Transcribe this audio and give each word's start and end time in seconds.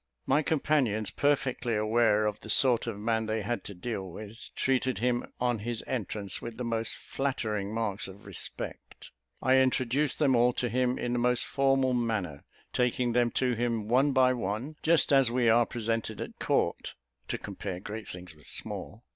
My 0.25 0.41
companions, 0.41 1.11
perfectly 1.11 1.75
aware 1.75 2.25
of 2.25 2.39
the 2.39 2.49
sort 2.49 2.87
of 2.87 2.97
man 2.97 3.27
they 3.27 3.43
had 3.43 3.63
to 3.65 3.75
deal 3.75 4.09
with, 4.09 4.49
treated 4.55 4.97
him 4.97 5.31
on 5.39 5.59
his 5.59 5.83
entrance 5.85 6.41
with 6.41 6.57
the 6.57 6.63
most 6.63 6.95
flattering 6.95 7.71
marks 7.71 8.07
of 8.07 8.25
respect. 8.25 9.11
I 9.43 9.57
introduced 9.59 10.17
them 10.17 10.35
all 10.35 10.53
to 10.53 10.69
him 10.69 10.97
in 10.97 11.13
the 11.13 11.19
most 11.19 11.45
formal 11.45 11.93
manner, 11.93 12.43
taking 12.73 13.11
them 13.13 13.29
to 13.33 13.53
him, 13.53 13.87
one 13.87 14.11
by 14.11 14.33
one, 14.33 14.75
just 14.81 15.13
as 15.13 15.29
we 15.29 15.49
are 15.49 15.67
presented 15.67 16.19
at 16.19 16.39
court 16.39 16.95
to 17.27 17.37
compare 17.37 17.79
great 17.79 18.07
things 18.07 18.33
with 18.33 18.47
small. 18.47 19.03